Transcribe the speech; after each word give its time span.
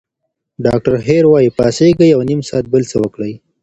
ډاکټره 0.65 0.97
هیر 1.09 1.23
وايي، 1.27 1.49
پاڅېږئ 1.57 2.09
او 2.13 2.21
نیم 2.29 2.41
ساعت 2.49 2.65
بل 2.73 2.83
څه 2.91 2.95
وکړئ. 3.03 3.33